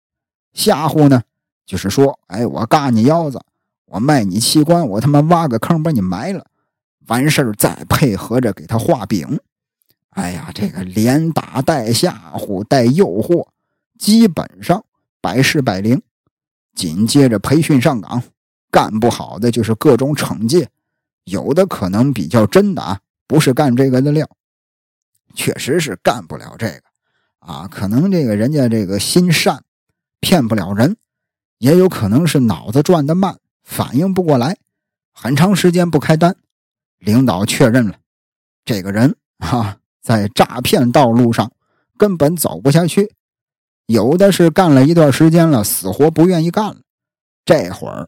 [0.53, 1.21] 吓唬呢，
[1.65, 3.39] 就是说，哎，我嘎你腰子。
[3.91, 6.45] 我卖你器官，我他妈挖个坑把你埋了，
[7.07, 9.39] 完事儿再配合着给他画饼。
[10.11, 13.47] 哎呀，这个连打带吓唬带诱惑，
[13.97, 14.85] 基本上
[15.21, 16.01] 百试百灵。
[16.75, 18.23] 紧接着培训上岗，
[18.71, 20.69] 干不好的就是各种惩戒，
[21.25, 24.29] 有的可能比较真的啊，不是干这个的料，
[25.33, 26.81] 确实是干不了这个
[27.39, 27.67] 啊。
[27.67, 29.61] 可能这个人家这个心善，
[30.21, 30.95] 骗不了人，
[31.57, 33.37] 也有可能是脑子转得慢。
[33.63, 34.55] 反应不过来，
[35.11, 36.37] 很长时间不开单，
[36.99, 37.97] 领导确认了，
[38.63, 41.51] 这个人哈在诈骗道路上
[41.97, 43.13] 根本走不下去。
[43.89, 46.81] 有的是干了一段时间了，死活不愿意干了。
[47.43, 48.07] 这会儿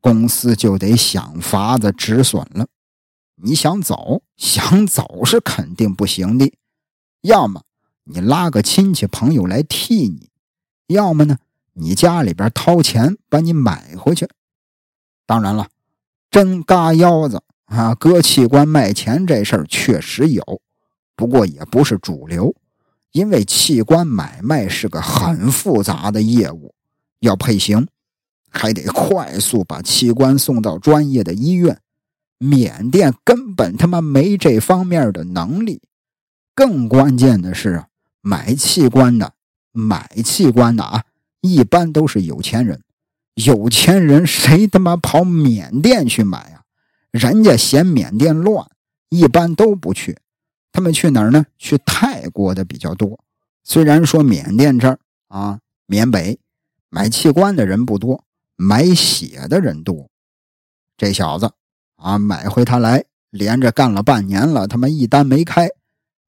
[0.00, 2.66] 公司就得想法子止损了。
[3.34, 6.50] 你想走，想走是肯定不行的。
[7.20, 7.64] 要么
[8.04, 10.30] 你拉个亲戚朋友来替你，
[10.86, 11.36] 要么呢
[11.74, 14.26] 你家里边掏钱把你买回去。
[15.26, 15.68] 当然了，
[16.30, 20.62] 真嘎腰子啊，割器官卖钱这事儿确实有，
[21.14, 22.54] 不过也不是主流，
[23.12, 26.74] 因为器官买卖是个很复杂的业务，
[27.18, 27.88] 要配型，
[28.48, 31.78] 还得快速把器官送到专业的医院。
[32.38, 35.82] 缅甸根本他妈没这方面的能力，
[36.54, 37.84] 更关键的是，
[38.22, 39.34] 买器官的
[39.72, 41.04] 买器官的啊，
[41.40, 42.80] 一般都是有钱人。
[43.34, 46.62] 有钱人谁他妈跑缅甸去买呀？
[47.10, 48.66] 人家嫌缅甸乱，
[49.08, 50.18] 一般都不去。
[50.72, 51.46] 他们去哪儿呢？
[51.58, 53.18] 去泰国的比较多。
[53.64, 56.38] 虽然说缅甸这儿啊，缅北
[56.88, 58.24] 买器官的人不多，
[58.56, 60.08] 买血的人多。
[60.96, 61.52] 这小子
[61.96, 65.68] 啊，买回他来，连着干了半年了，他妈一单没开，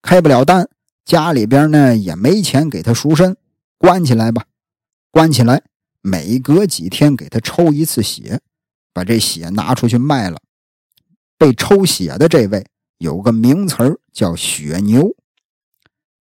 [0.02, 0.70] 开不了单，
[1.06, 3.38] 家里边呢也没钱给他赎身，
[3.78, 4.46] 关起来吧，
[5.12, 5.64] 关起来。
[6.04, 8.42] 每隔几天给他抽一次血，
[8.92, 10.40] 把这血拿出去卖了。
[11.38, 12.66] 被抽血的这位
[13.02, 15.16] 有个名词叫“血牛”，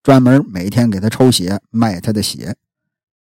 [0.03, 2.57] 专门每天给他抽血卖他的血。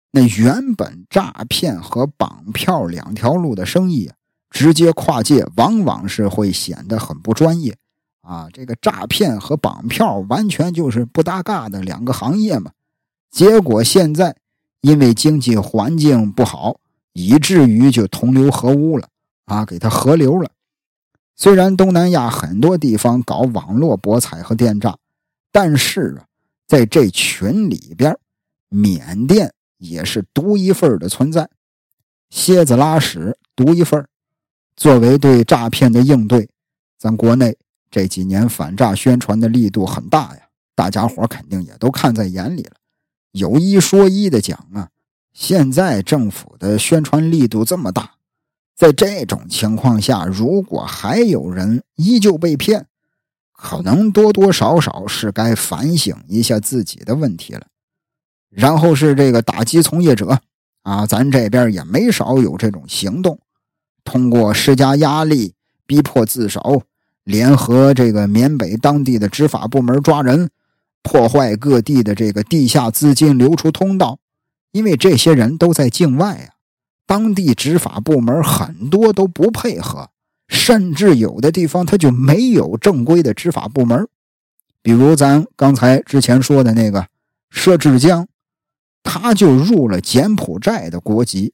[0.10, 4.12] 那原本诈骗和绑票两条路的生意，
[4.50, 7.78] 直接跨界，往往是会显得很不专业
[8.22, 8.50] 啊！
[8.52, 12.72] 这个诈骗和绑票完全就是不搭嘎的两个行业嘛。
[13.30, 14.36] 结果现在
[14.82, 16.80] 因为经济环境不好，
[17.14, 19.10] 以至于就同流合污了
[19.46, 20.50] 啊，给他合流了。
[21.36, 24.98] 虽然东南亚很多地方搞网络博彩和电诈，
[25.52, 26.26] 但是啊，
[26.68, 28.18] 在这群里边，
[28.70, 29.52] 缅甸。
[29.78, 31.50] 也是独一份的存在，
[32.30, 34.08] 蝎子拉屎独一份
[34.78, 36.50] 作为对诈骗的应对，
[36.98, 37.58] 咱国内
[37.92, 42.78] 这几年反诈宣传的力度很大呀，大家伙肯定也都看在眼里了。
[43.34, 44.90] 有一说一的讲啊，
[45.34, 48.15] 现在政府的宣传力度这么大，
[48.76, 52.88] 在这种情况下，如果还有人依旧被骗，
[53.54, 57.68] 可能多多少少是该反省一下自己的问题了。
[58.50, 60.40] 然后是这个打击从业者，
[60.84, 63.40] 啊，咱这边也没少有这种行动，
[64.04, 65.54] 通过施加压力、
[65.86, 66.84] 逼迫自首，
[67.24, 70.50] 联合这个缅北当地的执法部门抓人，
[71.02, 74.20] 破坏各地的这个地下资金流出通道。
[74.72, 76.55] 因为这些人都在境外啊，
[77.06, 80.10] 当地执法部门很多都不配合，
[80.48, 84.08] 甚至有的地方他就没有正规的执法部门，
[84.82, 87.08] 比如咱刚才之前说的那个
[87.50, 88.28] 摄制江。
[89.08, 91.54] 他就入了柬埔寨的国籍，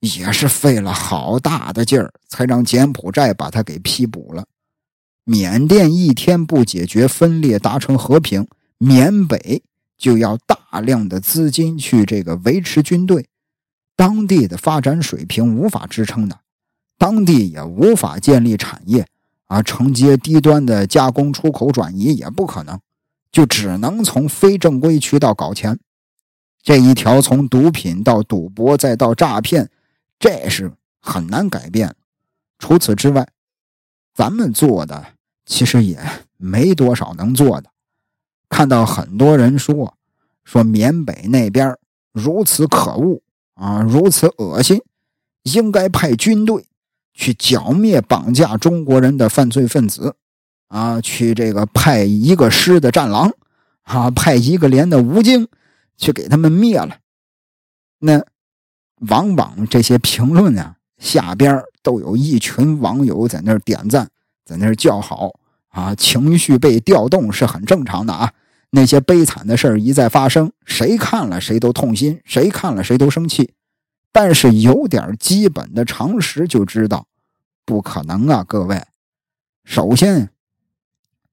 [0.00, 4.46] 也是费了好大的劲儿，才让柬埔寨把他给批捕了。
[5.22, 9.62] 缅甸一天不解决分裂，达成和平，缅北
[9.96, 13.28] 就要大量的资金去这个维持军队，
[13.96, 16.40] 当地的发展水平无法支撑的，
[16.98, 19.06] 当地也无法建立产业
[19.46, 22.80] 啊，承接低端的加工出口转移也不可能，
[23.30, 25.78] 就只能从非正规渠道搞钱。
[26.62, 29.68] 这一条从毒品到赌博再到诈骗，
[30.18, 31.94] 这是很难改变。
[32.58, 33.28] 除此之外，
[34.14, 35.98] 咱们做的其实也
[36.36, 37.70] 没多少能做的。
[38.48, 39.96] 看到很多人说
[40.44, 41.76] 说缅北那边
[42.12, 43.20] 如此可恶
[43.62, 44.82] 啊，如此恶心，
[45.44, 46.66] 应该派军队
[47.14, 50.16] 去剿灭绑架中国人的犯罪分子
[50.68, 53.32] 啊，去这个派一个师的战狼
[53.82, 55.48] 啊，派一个连的武警。
[55.98, 56.96] 去给他们灭了，
[58.00, 58.20] 那
[59.08, 64.08] 往往这些评论呢，下边都有一群网友在那点赞，
[64.44, 65.30] 在那叫好
[65.68, 68.32] 啊，情绪被调动是很正常的啊。
[68.74, 73.52] 那些悲惨的事儿一再发生，谁看了谁都痛心，谁看了谁都生气。
[74.10, 77.06] 但是有点基本的常识就知道，
[77.66, 78.82] 不可能啊，各位。
[79.64, 80.30] 首先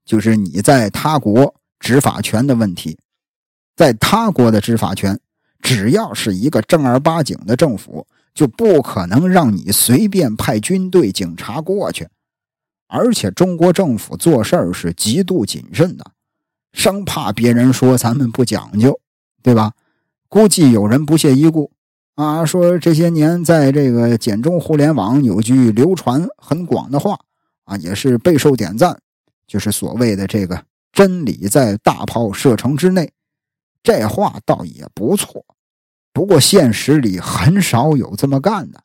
[0.03, 2.99] 就是你在他国执法权的问题。
[3.73, 5.17] 在他国的执法权，
[5.61, 12.09] 只要是一个正儿八经的政府，就不可能让你随便派军队、警察过去。
[12.87, 16.11] 而且中国政府做事儿是极度谨慎的，
[16.71, 18.99] 生怕别人说咱们不讲究，
[19.41, 19.73] 对吧？
[20.27, 21.71] 估计有人不屑一顾
[22.15, 27.19] 啊，说这些年在这个简中互联网有句流传很广的话
[27.65, 28.99] 啊，也是备受点赞，
[29.47, 33.11] 就是所谓的这个真理在大炮射程之内。
[33.81, 35.45] 这话倒也不错，
[36.11, 38.83] 不过现实里很少有这么干的，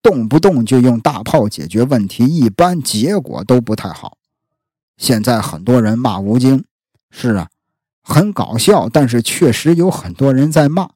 [0.00, 4.16] 动不动就用大炮解决问题，一般结果都不太好。
[4.96, 6.64] 现在很多人骂吴京，
[7.10, 7.48] 是啊，
[8.02, 10.90] 很搞笑，但是确实有很多人在骂。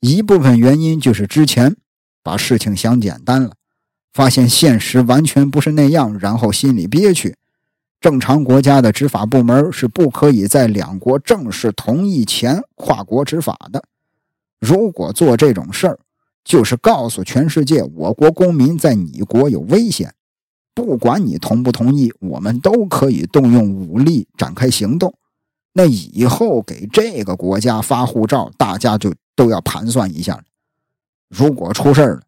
[0.00, 1.76] 一部分原因就是之前
[2.22, 3.52] 把事情想简单了，
[4.12, 7.36] 发现现实完全不是那样，然后心里憋屈。
[8.00, 13.84] 正常国家的执法部门是不可以在两国正式同意前跨国执法的。
[14.58, 15.98] 如果做这种事儿，
[16.42, 20.14] 就是告诉全世界我国公民在你国有危险，
[20.74, 25.14] 不管你同不同意，我们都可以动用武力展开行动。
[25.72, 30.42] 那以后给这个国家发护照，大家就都要盘算一下
[31.28, 32.22] 如果出事了。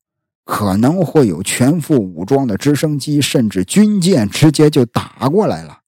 [0.44, 5.78] 可能会有全副武装的直升机，甚至军舰直接就打过来了。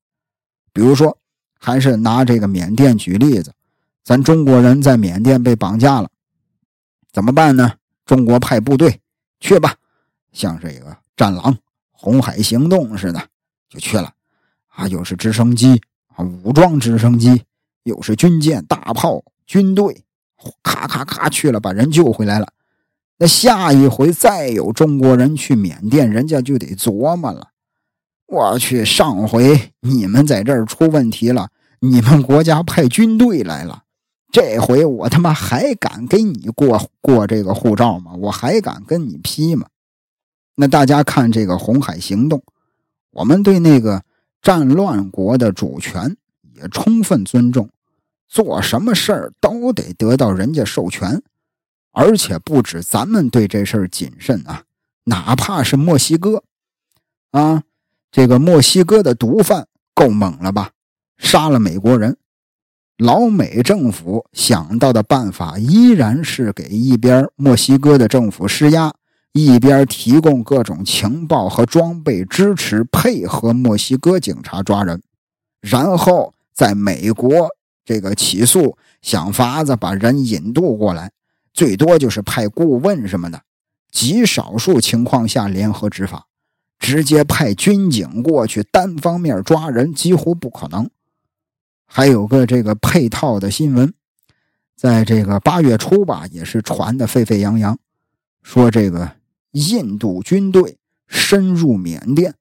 [0.72, 1.18] 比如说，
[1.58, 3.52] 还是拿这个缅甸举例子，
[4.04, 6.08] 咱中国人在缅甸被绑架了，
[7.12, 7.72] 怎么办呢？
[8.06, 9.00] 中国派部队
[9.40, 9.74] 去吧，
[10.30, 11.58] 像这个战狼、
[11.90, 13.28] 红海行动似的
[13.68, 14.12] 就去了。
[14.68, 15.82] 啊，又是直升机
[16.14, 17.42] 啊，武装直升机，
[17.84, 20.04] 又是军舰、大炮、军队，
[20.62, 22.48] 咔咔咔去了，把人救回来了。
[23.18, 27.50] 那下一回再有中国人去缅甸，人家就得琢磨了。
[28.26, 31.50] 我去，上回你们在这儿出问题了，
[31.80, 33.82] 你们国家派军队来了。
[34.32, 38.14] 这回我他妈还敢给你过过这个护照吗？
[38.14, 39.68] 我还敢跟你批吗？
[40.56, 42.42] 那大家看这个红海行动，
[43.12, 44.02] 我们对那个
[44.44, 46.14] 战乱国的主权
[46.54, 47.70] 也充分尊重，
[48.28, 51.22] 做什么事儿都得得到人家授权，
[51.92, 54.64] 而且不止咱们对这事儿谨慎啊，
[55.04, 56.44] 哪怕是墨西哥，
[57.30, 57.62] 啊，
[58.12, 60.72] 这个墨西哥的毒贩够猛了吧？
[61.16, 62.18] 杀了美国人。
[62.98, 68.92] 老美政府想到的办法依然是给一边墨西哥的政府施压，
[69.36, 75.02] 一边提供各种情报和装备支持，配合墨西哥警察抓人，
[75.60, 77.48] 然后在美国
[77.84, 81.10] 这个起诉，想法子把人引渡过来，
[81.52, 83.42] 最多就是派顾问什么的，
[83.90, 86.26] 极少数情况下联合执法，
[86.78, 90.88] 直接派军警过去单方面抓人几乎不可能。
[91.86, 93.92] 还有个这个配套的新闻，
[94.76, 97.76] 在这个八月初吧，也是传的沸沸扬扬，
[98.44, 99.10] 说这个
[99.54, 100.76] 印度军队
[101.08, 102.34] 深入缅甸，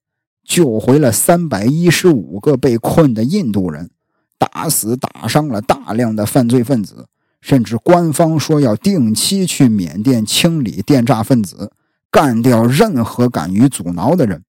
[0.44, 3.90] 救回了三百一十五个被困的印度人，
[4.38, 7.08] 打死打伤了大量的犯罪分子，
[7.40, 11.72] 甚至官方说要定期去缅甸清理电诈分子，
[12.12, 14.44] 干掉任何敢于阻挠的人。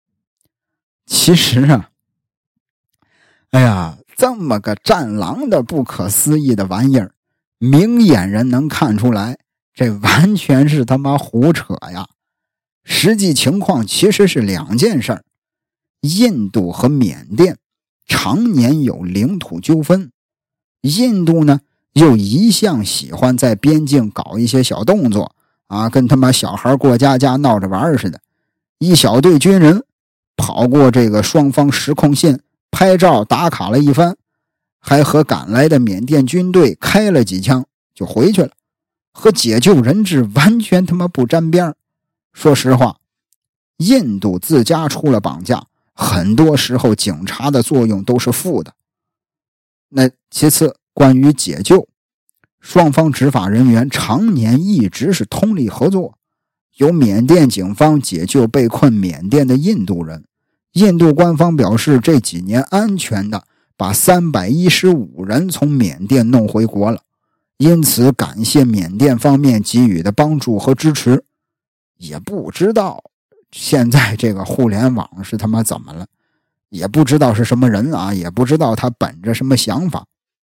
[1.06, 1.90] 其实啊，
[3.50, 3.98] 哎呀。
[4.14, 7.14] 这么个战狼的不可思议的玩意儿，
[7.58, 9.38] 明眼人能看出来，
[9.74, 12.06] 这完全是他妈胡扯呀！
[12.84, 15.24] 实际情况其实是两件事儿：
[16.00, 17.58] 印度和缅甸
[18.06, 20.10] 常年有领土纠纷，
[20.82, 21.60] 印度呢
[21.92, 25.34] 又一向喜欢在边境搞一些小动作
[25.66, 28.20] 啊，跟他妈小孩过家家闹着玩似的。
[28.78, 29.84] 一小队军人
[30.36, 32.40] 跑过这个双方实控线。
[32.74, 34.16] 拍照打卡了一番，
[34.80, 38.52] 还和赶来的缅甸军队开了几枪，就回去了，
[39.12, 41.74] 和解救人质完全他妈不沾边
[42.32, 42.96] 说实话，
[43.76, 48.74] 印度自家出了绑架，很多时候警察的作用都是负的。
[49.90, 51.86] 那其次，关于解救，
[52.60, 56.16] 双方执法人员常年一直是通力合作，
[56.76, 60.24] 由缅甸警方解救被困缅甸的印度人。
[60.72, 63.44] 印度官方表示，这几年安全的
[63.76, 67.02] 把三百一十五人从缅甸弄回国了，
[67.58, 71.24] 因此感谢缅甸方面给予的帮助和支持。
[72.02, 73.02] 也不知道
[73.52, 76.04] 现在这个互联网是他妈怎么了，
[76.68, 80.04] 也不知道是什么人啊，也不知道他本着什么想法，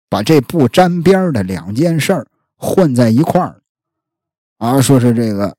[0.09, 2.25] 把这不沾边的两件事
[2.57, 3.61] 混在一块儿，
[4.57, 5.55] 啊，说是这个。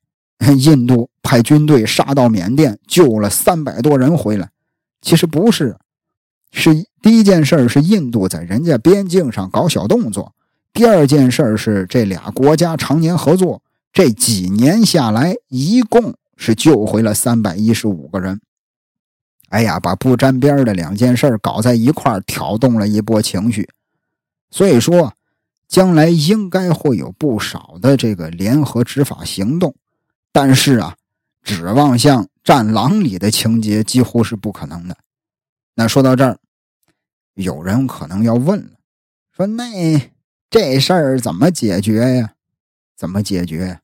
[0.58, 4.50] 印度派军队杀到缅甸，救了三百多人回来。
[5.00, 5.78] 其实不是，
[6.52, 10.34] 是第一件事是印度在人家边境上搞小动作；
[10.74, 13.62] 第二件事是这俩国家常年合作，
[13.96, 18.42] 这几年下来一共是救回了三百一十五个人。
[19.48, 23.66] 哎呀，把不沾边的两件事搞在一块挑动了一波情绪。
[24.50, 25.14] 所以说，
[25.66, 29.74] 将来应该会有不少的这个联合执法行动。
[30.30, 30.94] 但是啊，
[31.42, 34.94] 指望像《战狼》里的情节几乎是不可能的。
[35.74, 36.38] 那说到这儿，
[37.32, 38.72] 有人可能要问了，
[39.34, 40.12] 说那
[40.50, 42.34] 这事儿怎么解决呀？
[42.94, 43.80] 怎么解决？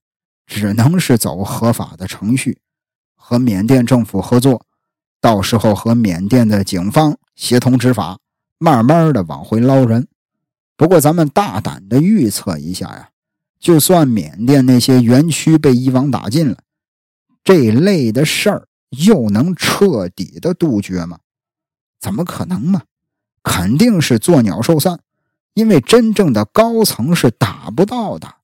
[0.46, 2.58] 只能是走合法的程序，
[3.14, 4.66] 和缅甸政府合作，
[5.20, 8.18] 到时候和缅甸的警方协同执法，
[8.58, 10.08] 慢慢的往回捞人。
[10.76, 13.10] 不过咱们大胆的预测一下呀。
[13.60, 16.58] 就算缅甸那些园区被一网打尽了，
[17.44, 18.66] 这类的事儿
[19.06, 21.20] 又能彻底的杜绝吗？
[22.00, 22.82] 怎么可能嘛？
[23.44, 24.98] 肯定是作鸟兽散，
[25.54, 28.34] 因为真正的高层是打不到的，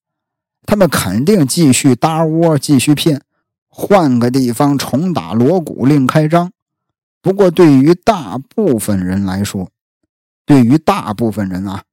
[0.68, 3.22] 他们肯定继续搭窝，继续骗，
[3.68, 6.52] 换个地方重打锣鼓另开张。
[7.22, 9.70] 不过对于大部分人来说，
[10.44, 11.84] 对于大部分人啊，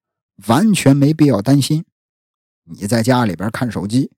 [0.47, 1.86] 完全没必要担心。
[2.65, 4.11] 你在家里边看手机，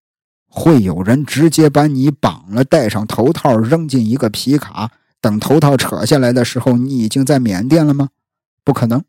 [0.49, 4.91] 会有人直接把你绑了，戴上头套，扔进一个皮卡。
[5.21, 8.09] 等头套扯下来的时候，你已经在缅甸了吗？
[8.63, 9.03] 不可能。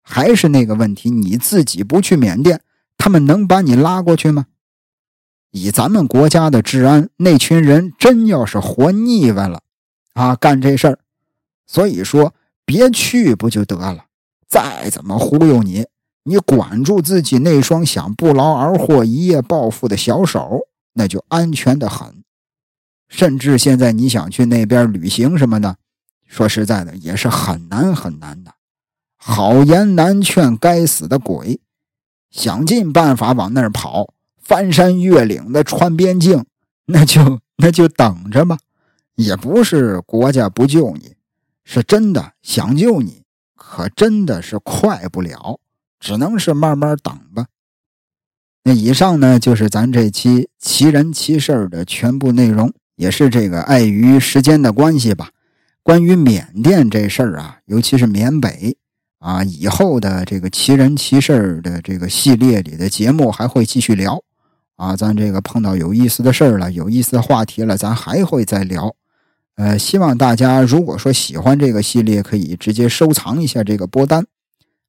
[0.00, 2.60] 还是那个问题，你自己不去缅甸，
[2.96, 4.46] 他们能把你拉过去吗？
[5.56, 9.62] 以咱们国家的治安，那群人真要是活腻歪了
[10.12, 10.98] 啊，干这事儿。
[11.66, 12.34] 所以说，
[12.66, 14.04] 别去不就得了？
[14.46, 15.86] 再怎么忽悠你。
[16.24, 22.22] 你管住自己那双想不劳而获、一夜暴富的小手，那就安全的很。
[23.08, 25.76] 甚至现在你想去那边旅行什么的，
[26.26, 28.52] 说实在的也是很难很难的。
[29.16, 31.60] 好言难劝，该死的鬼，
[32.30, 34.12] 想尽办法往那儿跑，
[34.46, 36.44] 翻山越岭的穿边境，
[36.86, 38.56] 那就那就等着吧。
[39.16, 41.14] 也不是国家不救你，
[41.64, 43.22] 是真的想救你，
[43.56, 45.58] 可真的是快不了，
[45.98, 47.46] 只能是慢慢等吧。
[48.62, 55.30] 那以上呢，就是咱这期奇人奇事的全部内容，也是这个碍于时间的关系吧。
[55.82, 58.76] 关于缅甸这事儿啊，尤其是缅北
[59.18, 64.22] 啊，以后的这个奇人奇事的这个系列里的节目还会继续聊
[64.76, 64.96] 啊。
[64.96, 68.94] 咱这个碰到有意思的事儿了，有意思的话题了，咱还会再聊。
[69.56, 74.26] 呃，希望大家如果说喜欢这个系列，可以直接收藏一下这个播单。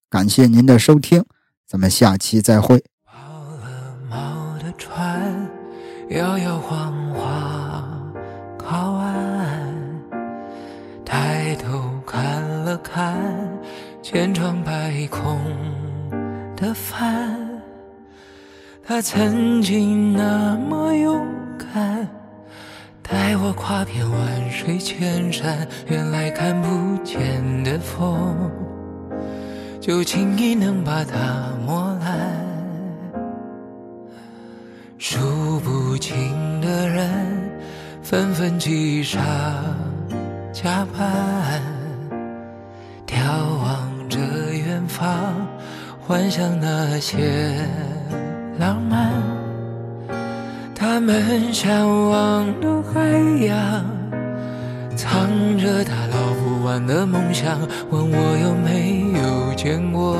[0.09, 1.25] 感谢您的收听，
[1.67, 2.83] 咱们下期再会。
[6.09, 8.13] 摇摇晃晃
[8.57, 9.75] 靠岸，
[11.03, 13.17] 抬头看了看
[14.01, 15.37] 千疮百孔
[16.55, 17.46] 的帆。
[18.89, 21.27] 他曾经那么勇
[21.57, 22.07] 敢，
[23.03, 25.67] 带我跨遍万水千山。
[25.87, 27.21] 原来看不见
[27.65, 28.49] 的风，
[29.81, 32.31] 就轻易能把它磨烂。
[34.97, 37.09] 数不清的人
[38.01, 39.21] 纷纷挤上
[40.53, 41.61] 加班，
[43.05, 43.19] 眺
[43.61, 44.17] 望着
[44.53, 45.35] 远方，
[45.99, 47.67] 幻想那些
[48.59, 49.11] 浪漫。
[50.73, 52.99] 他们向往的海
[53.45, 53.85] 洋，
[54.95, 55.27] 藏
[55.57, 57.59] 着他捞不完的梦想。
[57.89, 60.15] 问我有没有见过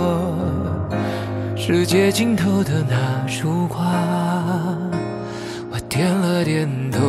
[1.55, 3.79] 世界尽头的那束光？
[5.69, 6.99] 我点了点头，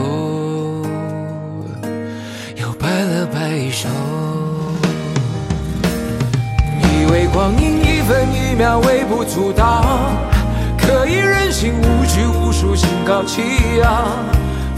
[2.57, 3.89] 又摆了摆手。
[6.83, 10.11] 以为光阴一分一秒微不足道，
[10.89, 13.43] 可以任性无拘无束，心高气
[13.83, 14.17] 傲。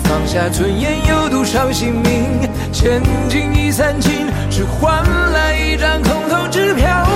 [0.02, 7.06] 放下尊严，有赌上性命，千金已散尽，只换来一张空头支票。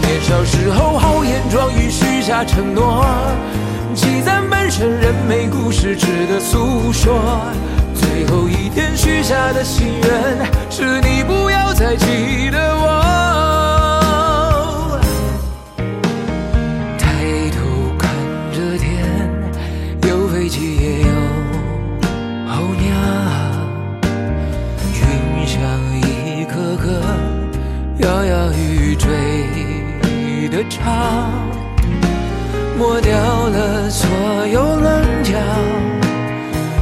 [0.00, 3.04] 年少时候豪言壮语，许下承诺。
[3.94, 7.42] 积攒半生，人美故事值得诉说。
[7.94, 12.67] 最后一天许下的心愿，是你不要再记得
[30.88, 30.92] 的巢。
[32.78, 33.12] 抹掉
[33.48, 34.08] 了所
[34.52, 35.32] 有棱角，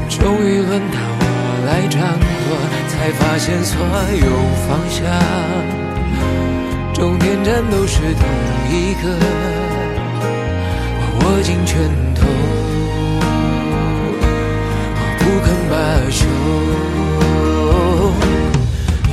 [0.09, 1.25] 终于轮到我
[1.67, 2.57] 来掌舵，
[2.89, 3.79] 才发现所
[4.21, 4.27] 有
[4.69, 5.03] 方向，
[6.93, 8.23] 终点站都是同
[8.71, 9.05] 一个。
[11.01, 11.81] 我握紧拳
[12.15, 12.21] 头，
[14.97, 15.75] 我不肯罢
[16.11, 16.21] 休。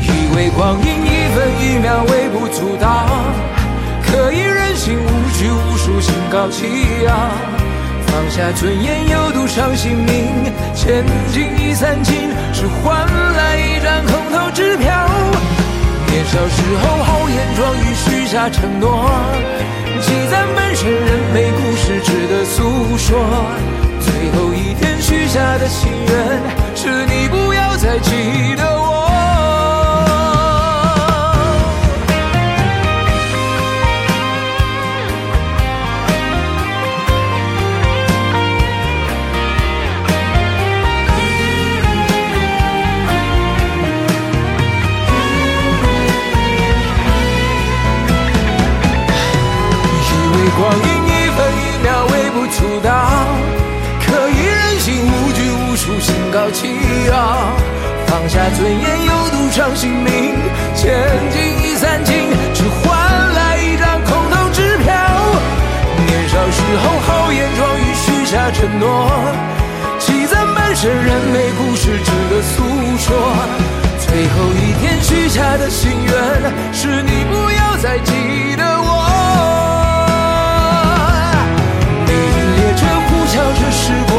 [0.01, 3.07] 以为光阴一分一秒微不足道，
[5.99, 6.65] 心高气
[7.07, 7.13] 傲，
[8.07, 14.91] 放下尊严又赌上性命，千金已散尽，只换来一张空头支票。
[16.07, 19.09] 年少时候豪言壮语，许下承诺，
[20.01, 23.17] 积攒半生人没故事，值得诉说。
[23.99, 26.15] 最后一天许下的心愿，
[26.75, 28.92] 是你不要再记得我。
[58.53, 60.35] 尊严，又赌上性命，
[60.75, 60.93] 千
[61.31, 62.15] 金已散尽，
[62.53, 64.93] 只换来一张空头支票。
[66.05, 69.09] 年少时候豪言壮语，许下承诺，
[69.99, 72.63] 积攒半生人没故事，值得诉
[72.97, 73.07] 说。
[74.05, 76.13] 最后一天许下的心愿，
[76.71, 78.91] 是你不要再记得我。
[82.05, 84.13] 你听列车呼啸着驶过，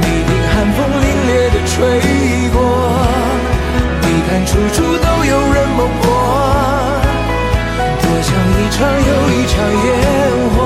[0.00, 1.76] 你听寒风凛冽的吹，
[4.58, 6.08] 处处都有人梦过，
[8.02, 8.28] 多像
[8.58, 9.54] 一场又一场
[9.84, 9.86] 烟
[10.50, 10.56] 火。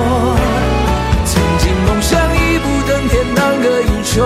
[1.26, 4.16] 曾经梦想一步登天当个英雄，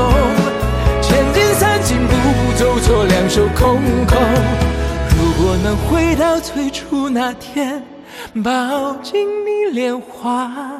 [1.02, 2.14] 千金散尽步
[2.56, 4.16] 走错两手空空。
[5.18, 7.82] 如果能回到最初那天，
[8.44, 10.75] 抱紧你脸花。